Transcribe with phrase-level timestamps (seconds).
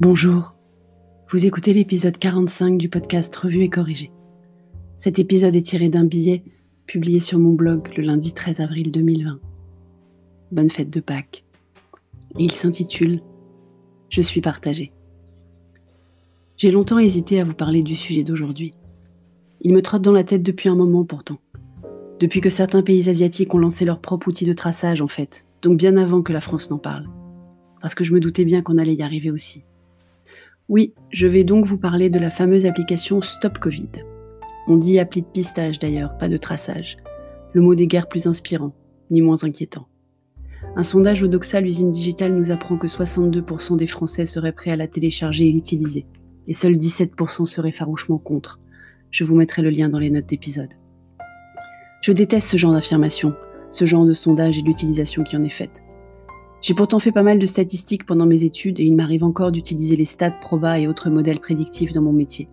[0.00, 0.56] Bonjour,
[1.30, 4.10] vous écoutez l'épisode 45 du podcast Revue et Corrigé.
[4.98, 6.42] Cet épisode est tiré d'un billet
[6.84, 9.38] publié sur mon blog le lundi 13 avril 2020.
[10.50, 11.44] Bonne fête de Pâques.
[12.36, 13.22] Il s'intitule
[14.10, 14.90] Je suis partagé.
[16.56, 18.74] J'ai longtemps hésité à vous parler du sujet d'aujourd'hui.
[19.60, 21.38] Il me trotte dans la tête depuis un moment pourtant.
[22.18, 25.78] Depuis que certains pays asiatiques ont lancé leur propre outil de traçage en fait, donc
[25.78, 27.08] bien avant que la France n'en parle.
[27.80, 29.62] Parce que je me doutais bien qu'on allait y arriver aussi.
[30.70, 33.90] Oui, je vais donc vous parler de la fameuse application Stop Covid.
[34.66, 36.96] On dit appli de pistage d'ailleurs, pas de traçage.
[37.52, 38.72] Le mot des guerres plus inspirant,
[39.10, 39.88] ni moins inquiétant.
[40.74, 44.76] Un sondage au Doxa, l'usine digitale, nous apprend que 62% des Français seraient prêts à
[44.76, 46.06] la télécharger et l'utiliser,
[46.48, 48.58] et seuls 17% seraient farouchement contre.
[49.10, 50.72] Je vous mettrai le lien dans les notes d'épisode.
[52.00, 53.34] Je déteste ce genre d'affirmation,
[53.70, 55.83] ce genre de sondage et l'utilisation qui en est faite.
[56.64, 59.96] J'ai pourtant fait pas mal de statistiques pendant mes études et il m'arrive encore d'utiliser
[59.96, 62.48] les stats, proba et autres modèles prédictifs dans mon métier.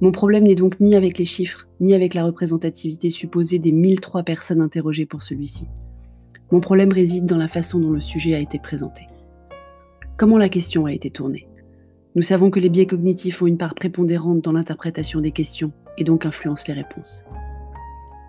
[0.00, 4.22] Mon problème n'est donc ni avec les chiffres, ni avec la représentativité supposée des 1003
[4.22, 5.66] personnes interrogées pour celui-ci.
[6.52, 9.08] Mon problème réside dans la façon dont le sujet a été présenté.
[10.16, 11.48] Comment la question a été tournée?
[12.14, 16.04] Nous savons que les biais cognitifs ont une part prépondérante dans l'interprétation des questions et
[16.04, 17.24] donc influencent les réponses.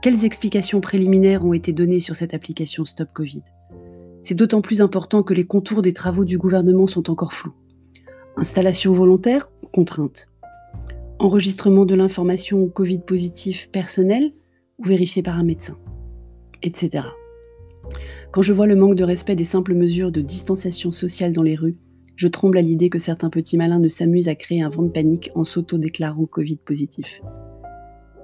[0.00, 3.42] Quelles explications préliminaires ont été données sur cette application Stop Covid?
[4.24, 7.52] C'est d'autant plus important que les contours des travaux du gouvernement sont encore flous.
[8.36, 10.28] Installation volontaire ou contrainte?
[11.18, 14.32] Enregistrement de l'information Covid positif personnel
[14.78, 15.76] ou vérifié par un médecin
[16.62, 17.04] Etc.
[18.32, 21.54] Quand je vois le manque de respect des simples mesures de distanciation sociale dans les
[21.54, 21.76] rues,
[22.16, 24.88] je tremble à l'idée que certains petits malins ne s'amusent à créer un vent de
[24.88, 27.20] panique en s'auto-déclarant Covid positif.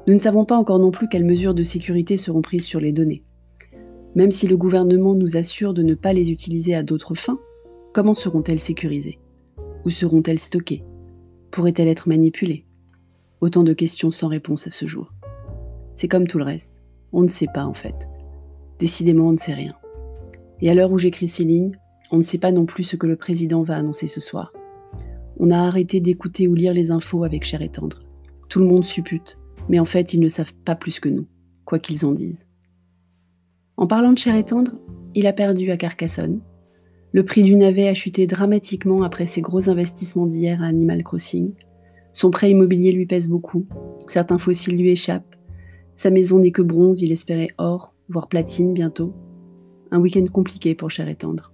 [0.06, 2.92] Nous ne savons pas encore non plus quelles mesures de sécurité seront prises sur les
[2.92, 3.22] données.
[4.14, 7.38] Même si le gouvernement nous assure de ne pas les utiliser à d'autres fins,
[7.92, 9.18] comment seront-elles sécurisées?
[9.84, 10.84] Où seront-elles stockées?
[11.50, 12.64] Pourraient-elles être manipulées?
[13.40, 15.12] Autant de questions sans réponse à ce jour.
[15.94, 16.76] C'est comme tout le reste.
[17.12, 17.94] On ne sait pas en fait.
[18.78, 19.74] Décidément, on ne sait rien.
[20.60, 21.76] Et à l'heure où j'écris ces lignes,
[22.10, 24.52] on ne sait pas non plus ce que le président va annoncer ce soir.
[25.38, 28.02] On a arrêté d'écouter ou lire les infos avec Cher et Tendre.
[28.48, 29.38] Tout le monde suppute,
[29.68, 31.26] mais en fait, ils ne savent pas plus que nous,
[31.64, 32.44] quoi qu'ils en disent.
[33.80, 34.72] En parlant de chair et tendre,
[35.14, 36.42] il a perdu à Carcassonne.
[37.12, 41.54] Le prix du navet a chuté dramatiquement après ses gros investissements d'hier à Animal Crossing.
[42.12, 43.66] Son prêt immobilier lui pèse beaucoup.
[44.06, 45.34] Certains fossiles lui échappent.
[45.96, 49.14] Sa maison n'est que bronze, il espérait or, voire platine bientôt.
[49.90, 51.50] Un week-end compliqué pour Cher et Tendre.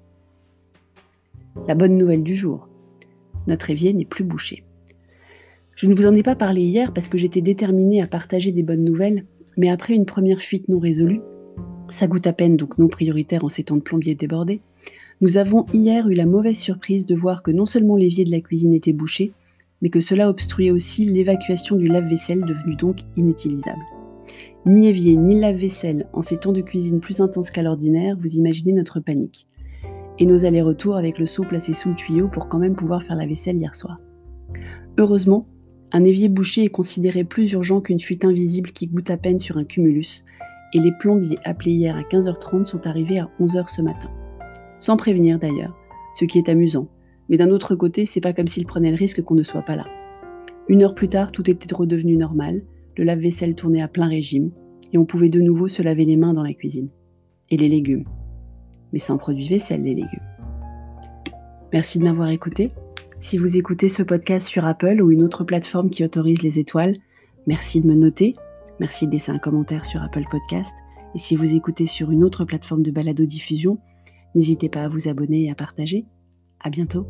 [1.69, 2.69] La bonne nouvelle du jour.
[3.47, 4.65] Notre évier n'est plus bouché.
[5.76, 8.65] Je ne vous en ai pas parlé hier parce que j'étais déterminée à partager des
[8.65, 9.26] bonnes nouvelles,
[9.56, 11.20] mais après une première fuite non résolue,
[11.91, 14.60] ça goûte à peine, donc non prioritaire en ces temps de plombier débordé.
[15.20, 18.41] Nous avons hier eu la mauvaise surprise de voir que non seulement l'évier de la
[18.41, 19.32] cuisine était bouché,
[19.80, 23.82] mais que cela obstruait aussi l'évacuation du lave-vaisselle devenu donc inutilisable.
[24.66, 28.72] Ni évier ni lave-vaisselle en ces temps de cuisine plus intenses qu'à l'ordinaire, vous imaginez
[28.72, 29.47] notre panique.
[30.18, 33.16] Et nos allers-retours avec le seau placé sous le tuyau pour quand même pouvoir faire
[33.16, 34.00] la vaisselle hier soir.
[34.98, 35.47] Heureusement,
[35.92, 39.56] un évier bouché est considéré plus urgent qu'une fuite invisible qui goûte à peine sur
[39.56, 40.24] un cumulus,
[40.72, 44.10] et les plombiers appelés hier à 15h30 sont arrivés à 11h ce matin.
[44.78, 45.77] Sans prévenir d'ailleurs,
[46.15, 46.88] ce qui est amusant.
[47.28, 49.77] Mais d'un autre côté, c'est pas comme s'ils prenaient le risque qu'on ne soit pas
[49.77, 49.87] là.
[50.69, 52.62] Une heure plus tard, tout était redevenu normal,
[52.97, 54.50] le lave-vaisselle tournait à plein régime,
[54.93, 56.88] et on pouvait de nouveau se laver les mains dans la cuisine.
[57.50, 58.04] Et les légumes.
[58.93, 60.21] Mais sans produit vaisselle, les légumes.
[61.72, 62.72] Merci de m'avoir écouté.
[63.21, 66.94] Si vous écoutez ce podcast sur Apple ou une autre plateforme qui autorise les étoiles,
[67.47, 68.37] merci de me noter
[68.81, 70.75] Merci de laisser un commentaire sur Apple Podcast.
[71.15, 73.78] Et si vous écoutez sur une autre plateforme de balado-diffusion,
[74.34, 76.04] n'hésitez pas à vous abonner et à partager.
[76.60, 77.06] À bientôt.